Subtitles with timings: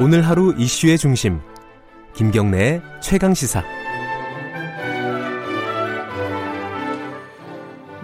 [0.00, 1.40] 오늘 하루 이슈의 중심
[2.16, 3.62] 김경래의 최강 시사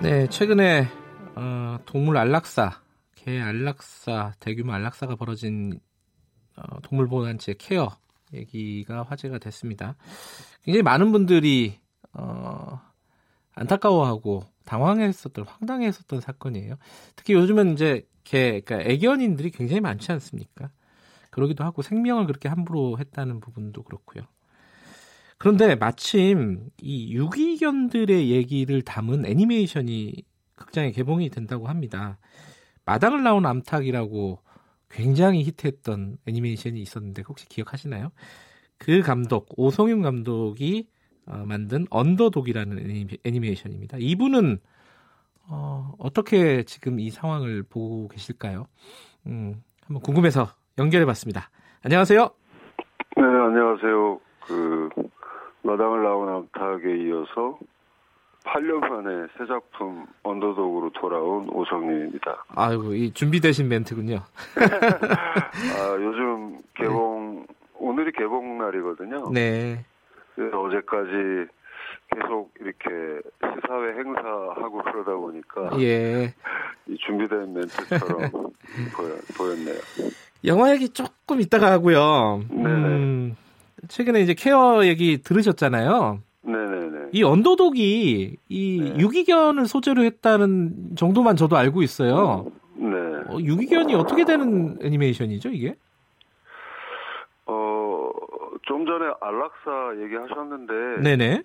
[0.01, 0.87] 네 최근에
[1.35, 2.81] 어, 동물 안락사
[3.17, 5.81] 개 안락사 대규모 안락사가 벌어진
[6.57, 7.91] 어, 동물보호단체 케어
[8.33, 9.97] 얘기가 화제가 됐습니다.
[10.63, 11.81] 굉장히 많은 분들이
[12.13, 12.81] 어,
[13.55, 16.77] 안타까워하고 당황했었던 황당했었던 사건이에요.
[17.17, 20.71] 특히 요즘은 이제 개 그러니까 애견인들이 굉장히 많지 않습니까?
[21.31, 24.25] 그러기도 하고 생명을 그렇게 함부로 했다는 부분도 그렇고요.
[25.39, 30.25] 그런데 마침 이 유기견들의 얘기를 담은 애니메이션이
[30.55, 32.19] 극장에 개봉이 된다고 합니다.
[32.85, 34.43] 마당을 나온 암탉이라고
[34.91, 38.11] 굉장히 히트했던 애니메이션이 있었는데 혹시 기억하시나요?
[38.77, 40.89] 그 감독 오성윤 감독이
[41.27, 43.99] 어, 만든 언더독이라는 애니메이션입니다.
[44.01, 44.59] 이분은
[45.45, 48.67] 어, 어떻게 지금 이 상황을 보고 계실까요?
[49.27, 51.51] 음, 한번 궁금해서 연결해봤습니다.
[51.85, 52.31] 안녕하세요.
[53.17, 54.21] 네, 안녕하세요.
[54.47, 54.89] 그
[55.63, 57.59] 마당을 나온 암탉에 이어서
[58.45, 62.45] 8년 만에 새 작품 언더독으로 돌아온 오성윤입니다.
[62.57, 64.17] 아이고, 이 준비되신 멘트군요.
[64.57, 67.55] 아, 요즘 개봉, 네.
[67.75, 69.31] 오늘이 개봉 날이거든요.
[69.33, 69.85] 네.
[70.35, 71.47] 그래서 어제까지
[72.15, 76.35] 계속 이렇게 시사회 행사하고 그러다 보니까 예.
[76.87, 78.31] 이 준비된 멘트처럼
[79.37, 79.77] 보였네요.
[80.45, 82.43] 영화 얘기 조금 이따가 하고요.
[82.51, 82.65] 네.
[82.65, 83.37] 음,
[83.89, 86.21] 최근에 이제 케어 얘기 들으셨잖아요.
[86.43, 87.09] 네네네.
[87.13, 88.99] 이 언더독이 이 네.
[88.99, 92.47] 유기견을 소재로 했다는 정도만 저도 알고 있어요.
[92.75, 92.97] 네.
[93.29, 95.77] 어, 유기견이 어떻게 되는 애니메이션이죠, 이게?
[97.47, 98.11] 어,
[98.63, 101.03] 좀 전에 안락사 얘기하셨는데.
[101.03, 101.43] 네네.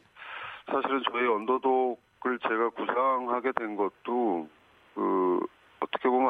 [0.68, 4.48] 사실은 저희 언더독을 제가 구상하게 된 것도
[4.96, 5.40] 그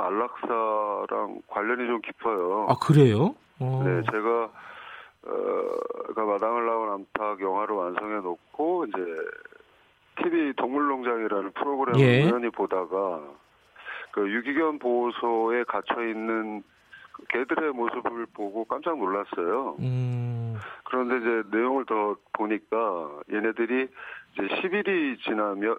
[0.06, 2.68] 안락사랑 관련이 좀 깊어요.
[2.70, 3.36] 아 그래요?
[3.60, 3.84] 어.
[3.86, 4.50] 네, 제가
[5.28, 9.00] 어, 마당을 나온 암탉 영화를 완성해 놓고 이제
[10.22, 12.24] TV 동물농장이라는 프로그램을 예.
[12.24, 13.22] 우연히 보다가
[14.12, 16.64] 그 유기견 보호소에 갇혀 있는
[17.12, 19.78] 그 개들의 모습을 보고 깜짝 놀랐어요.
[19.80, 20.58] 음.
[20.86, 23.88] 그런데 이제 내용을 더 보니까 얘네들이
[24.34, 25.78] 이제 10일이 지나면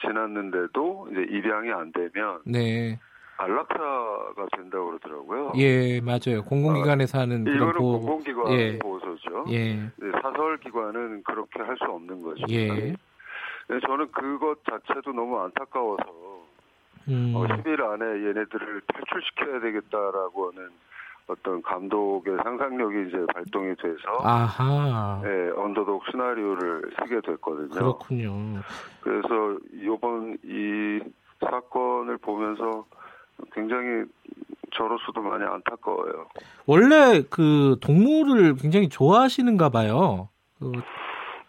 [0.00, 2.98] 지났는데도 이제 입양이 안 되면 네.
[3.38, 5.52] 안락사가 된다고 그러더라고요.
[5.56, 6.42] 예, 맞아요.
[6.48, 8.00] 공공기관에서 하는 아, 이거는 보호...
[8.00, 8.78] 공공기관 예.
[8.78, 9.44] 보호소죠.
[9.50, 9.78] 예.
[10.22, 12.42] 사설기관은 그렇게 할 수 없는 거죠.
[12.50, 12.94] 예.
[13.86, 16.04] 저는 그것 자체도 너무 안타까워서
[17.08, 17.32] 음.
[17.36, 20.70] 어, 10일 안에 얘네들을 탈출시켜야 되겠다라고 하는
[21.28, 25.20] 어떤 감독의 상상력이 이제 발동이 돼서 아하.
[25.22, 27.68] 네, 언더독 시나리오를 쓰게 됐거든요.
[27.70, 28.62] 그렇군요.
[29.02, 31.00] 그래서 이번 이
[31.40, 32.86] 사건을 보면서
[33.52, 34.04] 굉장히
[34.72, 36.26] 저로서도 많이 안타까워요.
[36.66, 40.28] 원래 그 동물을 굉장히 좋아하시는가 봐요.
[40.58, 40.72] 그...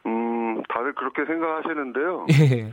[0.05, 2.25] 음, 다들 그렇게 생각하시는데요.
[2.39, 2.71] 예.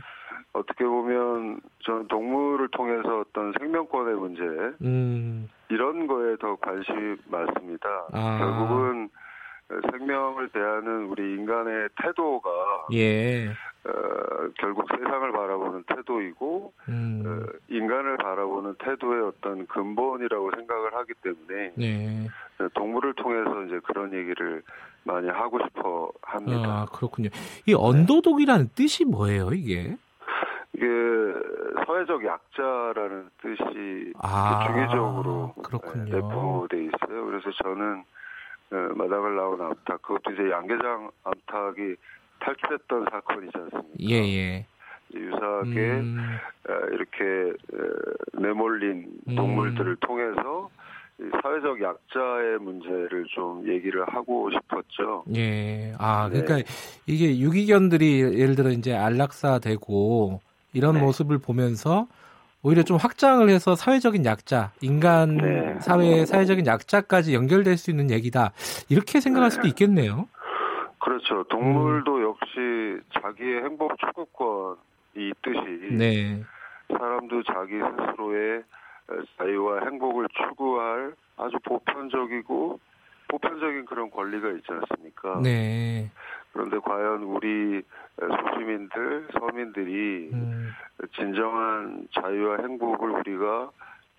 [0.53, 4.43] 어떻게 보면 저는 동물을 통해서 어떤 생명권의 문제
[4.81, 5.49] 음.
[5.69, 7.89] 이런 거에 더 관심이 많습니다.
[8.13, 8.37] 아.
[8.37, 9.09] 결국은
[9.91, 12.49] 생명을 대하는 우리 인간의 태도가
[12.93, 13.49] 예.
[13.87, 17.23] 어, 결국 세상을 바라보는 태도이고 음.
[17.25, 22.27] 어, 인간을 바라보는 태도의 어떤 근본이라고 생각을 하기 때문에 네.
[22.73, 24.63] 동물을 통해서 이제 그런 얘기를
[25.03, 26.61] 많이 하고 싶어 합니다.
[26.65, 27.29] 아 그렇군요.
[27.67, 28.71] 이 언더독이라는 네.
[28.75, 29.95] 뜻이 뭐예요, 이게?
[30.73, 30.85] 이게
[31.85, 36.05] 사회적 약자라는 뜻이 아, 중의적으로 그렇군요.
[36.05, 37.25] 내포돼 있어요.
[37.25, 38.03] 그래서 저는
[38.71, 41.95] 어, 나온 암탉 그것도 이제 양계장 암탉이
[42.39, 43.89] 탈출했던 사건이지 않습니까?
[44.01, 44.65] 예, 예.
[45.13, 46.37] 유사하게 음.
[46.67, 47.53] 어, 이렇게
[48.33, 49.35] 내몰린 음.
[49.35, 50.69] 동물들을 통해서
[51.41, 55.23] 사회적 약자의 문제를 좀 얘기를 하고 싶었죠.
[55.35, 55.93] 예.
[55.97, 56.63] 아, 그러니까 네.
[57.05, 60.41] 이게 유기견들이 예를 들어 이제 안락사 되고
[60.73, 61.01] 이런 네.
[61.01, 62.07] 모습을 보면서
[62.63, 65.79] 오히려 좀 확장을 해서 사회적인 약자, 인간 네.
[65.79, 68.51] 사회의 사회적인 약자까지 연결될 수 있는 얘기다.
[68.89, 70.27] 이렇게 생각할 수도 있겠네요.
[71.05, 71.43] 그렇죠.
[71.43, 72.23] 동물도 음.
[72.23, 74.79] 역시 자기의 행복 추구권이
[75.15, 76.43] 있듯이 네.
[76.89, 78.63] 사람도 자기 스스로의
[79.37, 82.79] 자유와 행복을 추구할 아주 보편적이고
[83.27, 85.41] 보편적인 그런 권리가 있지 않습니까?
[85.43, 86.09] 네.
[86.51, 87.83] 그런데 과연 우리
[88.17, 90.71] 소시민들, 서민들이 음.
[91.15, 93.69] 진정한 자유와 행복을 우리가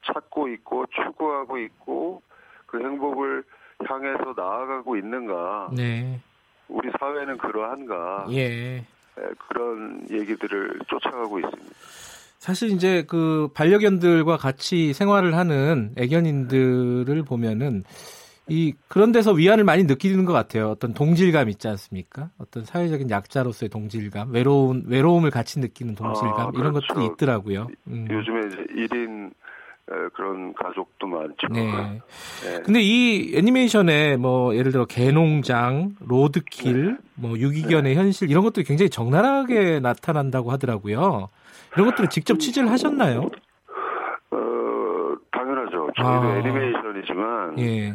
[0.04, 2.22] 찾고 있고 추구하고 있고
[2.66, 3.42] 그 행복을
[3.84, 5.70] 향해서 나아가고 있는가?
[5.76, 6.20] 네.
[6.68, 8.26] 우리 사회는 그러한가?
[8.30, 8.84] 예.
[9.48, 11.74] 그런 얘기들을 쫓아가고 있습니다.
[12.38, 17.84] 사실 이제 그 반려견들과 같이 생활을 하는 애견인들을 보면은
[18.48, 20.70] 이 그런 데서 위안을 많이 느끼는 것 같아요.
[20.70, 22.30] 어떤 동질감 있지 않습니까?
[22.38, 26.94] 어떤 사회적인 약자로서의 동질감, 외로운 외로움을 같이 느끼는 동질감 아, 이런 그렇죠.
[26.94, 27.66] 것들이 있더라고요.
[27.88, 28.06] 음.
[28.08, 29.32] 요즘에 이제 1인
[30.14, 31.46] 그런 가족도 많죠.
[31.52, 32.00] 네.
[32.42, 32.62] 네.
[32.64, 36.96] 근데 이 애니메이션에 뭐 예를 들어 개농장, 로드킬, 네.
[37.14, 38.00] 뭐 유기견의 네.
[38.00, 41.28] 현실 이런 것들이 굉장히 적나라하게 나타난다고 하더라고요.
[41.74, 43.30] 이런 것들을 직접 취재를 하셨나요?
[44.30, 44.38] 어,
[45.30, 45.88] 당연하죠.
[45.96, 46.36] 저희도 아.
[46.38, 47.94] 애니메이션이지만 예.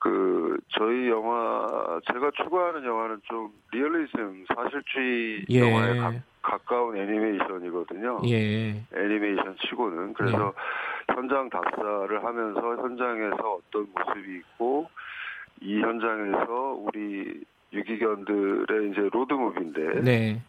[0.00, 1.66] 그 저희 영화
[2.12, 5.60] 제가 추구하는 영화는 좀 리얼리즘 사실주의 예.
[5.60, 6.12] 영화에 가,
[6.42, 8.22] 가까운 애니메이션이거든요.
[8.26, 8.82] 예.
[8.96, 10.89] 애니메이션 치고는 그래서 예.
[11.14, 14.88] 현장 답사를 하면서 현장에서 어떤 모습이 있고
[15.60, 17.42] 이 현장에서 우리
[17.72, 20.42] 유기견들의 이제 로드무비인데 네.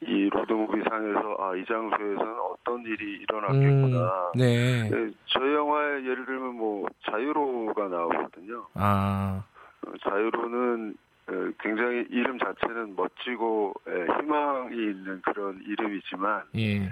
[0.00, 4.30] 이 로드무비 상에서 아 이 장소에서는 어떤 일이 일어났겠구나.
[4.34, 4.88] 음, 네.
[4.90, 5.10] 네.
[5.26, 8.66] 저희 영화에 예를 들면 뭐 자유로가 나오거든요.
[8.74, 9.44] 아.
[9.86, 10.94] 어, 자유로는
[11.28, 16.90] 어, 굉장히 이름 자체는 멋지고 예, 희망이 있는 그런 이름이지만 예.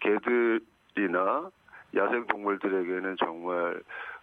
[0.00, 1.50] 개들이나
[1.94, 3.80] 야생 동물들에게는 정말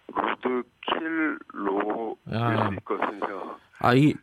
[0.08, 2.68] 로드킬로일 아.
[2.68, 3.56] 수 있거든요.
[3.80, 4.14] 아, 이,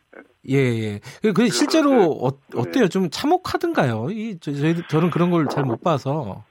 [0.49, 0.99] 예, 예.
[1.21, 2.83] 그, 그 실제로 어, 어때요?
[2.85, 2.89] 네.
[2.89, 4.07] 좀 참혹하던가요?
[4.11, 6.43] 이, 저, 저, 저는 그런 걸 잘 못 봐서.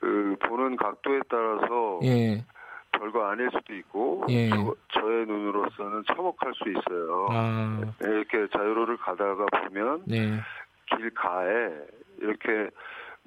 [0.00, 2.00] 그, 보는 각도에 따라서.
[2.04, 2.44] 예.
[2.92, 4.24] 별거 아닐 수도 있고.
[4.30, 4.48] 예.
[4.48, 7.26] 저, 저의 눈으로서는 참혹할 수 있어요.
[7.30, 7.80] 아.
[8.00, 10.02] 네, 이렇게 자유로를 가다가 보면.
[10.06, 10.40] 네.
[10.88, 11.68] 길 가에
[12.20, 12.70] 이렇게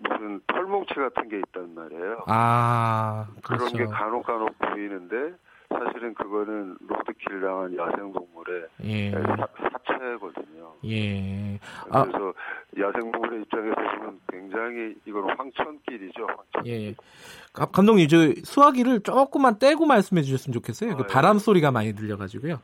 [0.01, 2.23] 무슨 털뭉치 같은 게 있단 말이에요.
[2.27, 3.65] 아, 그렇죠.
[3.65, 5.33] 그런 게 간혹 간혹 보이는데
[5.69, 9.11] 사실은 그거는 로드킬 당한 야생동물의 예.
[9.11, 10.73] 사체거든요.
[10.85, 11.59] 예.
[11.91, 12.03] 아.
[12.03, 12.87] 그래서 아.
[12.87, 16.25] 야생동물의 입장에서 보면 굉장히 이건 황천길이죠.
[16.25, 16.73] 황천길.
[16.73, 16.95] 예.
[17.53, 20.95] 감독님, 저 수화기를 조금만 떼고 말씀해 주셨으면 좋겠어요.
[20.95, 21.39] 그 아, 그 바람 예.
[21.39, 22.59] 소리가 많이 들려가지고요.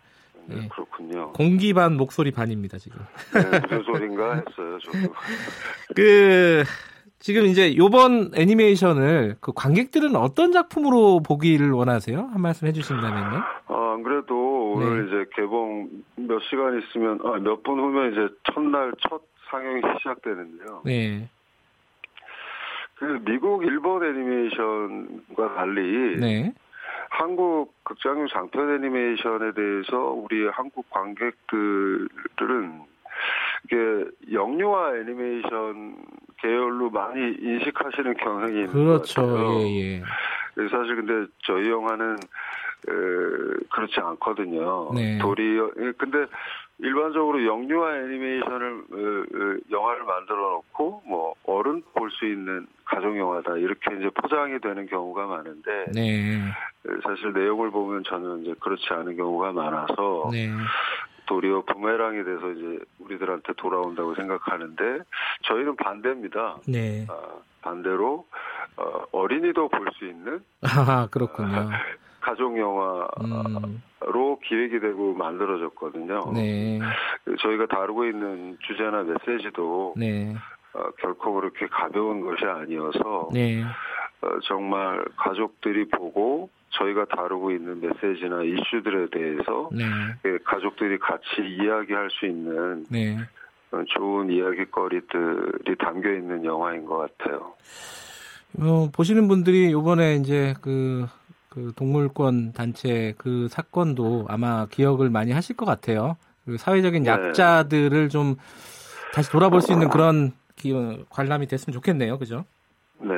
[0.47, 0.67] 네, 예.
[0.67, 1.31] 그렇군요.
[1.33, 2.99] 공기 반 목소리 반입니다 지금.
[3.33, 5.13] 네, 무슨 소린가 했어요 저도.
[5.95, 6.63] 그
[7.25, 12.19] 지금 이제 요번 애니메이션을 그 관객들은 어떤 작품으로 보기를 원하세요?
[12.31, 13.41] 한 말씀 해주신다면요.
[13.65, 15.07] 아, 안 그래도 오늘 네.
[15.07, 20.81] 이제 개봉 몇 시간 있으면 아, 몇 분 후면 이제 첫날 첫 상영이 시작되는데요.
[20.85, 21.27] 네.
[22.93, 26.53] 그 미국 일본 애니메이션과 달리 네.
[27.09, 32.81] 한국 극장용 장편 애니메이션에 대해서 우리 한국 관객들은
[33.63, 33.77] 이게
[34.31, 35.95] 영유아 애니메이션
[36.41, 39.21] 계열로 많이 인식하시는 경향이 있는 그렇죠.
[39.21, 39.59] 것 같아요.
[39.61, 40.03] 예, 예.
[40.69, 42.15] 사실 근데 저희 영화는
[42.87, 42.91] 에,
[43.71, 44.91] 그렇지 않거든요.
[44.93, 45.17] 네.
[45.17, 46.25] 도리어 예, 근데
[46.77, 50.37] 일반적으로 영유아 애니메이션을 어, 어, 영화를 만들어
[50.75, 56.39] 놓고 뭐 어른 볼 수 있는 가족 영화다 이렇게 이제 포장이 되는 경우가 많은데 네.
[57.03, 60.49] 사실 내용을 보면 저는 이제 그렇지 않은 경우가 많아서 네.
[61.25, 64.99] 도리어 부메랑이 돼서 이제 우리들한테 돌아온다고 생각하는데
[65.43, 66.57] 저희는 반대입니다.
[66.67, 67.05] 네.
[67.09, 67.15] 아,
[67.61, 68.25] 반대로
[68.77, 71.47] 어, 어린이도 볼 수 있는 아 그렇군요.
[72.21, 73.81] 가족 영화로 음.
[74.43, 76.31] 기획이 되고 만들어졌거든요.
[76.33, 76.79] 네.
[77.39, 80.33] 저희가 다루고 있는 주제나 메시지도 네.
[80.73, 83.63] 어, 결코 그렇게 가벼운 것이 아니어서 네.
[84.21, 89.85] 어, 정말 가족들이 보고 저희가 다루고 있는 메시지나 이슈들에 대해서 네.
[90.25, 93.17] 예, 가족들이 같이 이야기할 수 있는 네.
[93.95, 97.53] 좋은 이야기거리들이 담겨 있는 영화인 것 같아요.
[98.59, 101.05] 어, 보시는 분들이 이번에 이제 그,
[101.49, 106.17] 그 동물권 단체 그 사건도 아마 기억을 많이 하실 것 같아요.
[106.45, 107.09] 그 사회적인 네.
[107.09, 108.35] 약자들을 좀
[109.13, 110.73] 다시 돌아볼 수 있는 그런 기,
[111.09, 112.17] 관람이 됐으면 좋겠네요.
[112.17, 112.45] 그죠?
[112.99, 113.13] 네.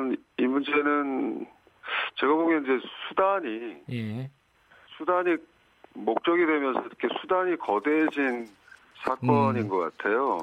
[0.00, 1.46] 그, 그러니까 이 문제는
[2.20, 4.30] 제가 보기엔 이제 수단이 예.
[4.96, 5.36] 수단이
[5.94, 8.46] 목적이 되면서 이렇게 수단이 거대해진
[9.04, 9.68] 사건인 음.
[9.68, 10.38] 것 같아요.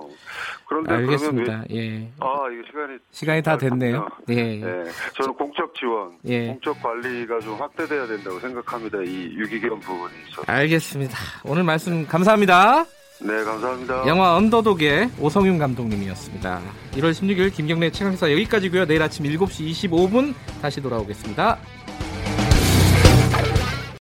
[0.67, 1.43] 그런데 알겠습니다.
[1.43, 2.11] 그러면 왜, 예.
[2.19, 4.07] 아 이게 시간이 시간이 다 됐네요.
[4.29, 4.35] 예.
[4.35, 4.83] 네.
[5.15, 6.47] 저는 공적 지원, 예.
[6.47, 9.01] 공적 관리가 좀 확대돼야 된다고 생각합니다.
[9.01, 10.51] 이 유기견 부분에 있어서.
[10.51, 11.17] 알겠습니다.
[11.43, 12.85] 오늘 말씀 감사합니다.
[13.21, 14.07] 네, 감사합니다.
[14.07, 16.61] 영화 언더독의 오성윤 감독님이었습니다.
[16.95, 18.85] 1월 16일 김경래 최강사 여기까지고요.
[18.85, 21.57] 내일 아침 7시 25분 다시 돌아오겠습니다.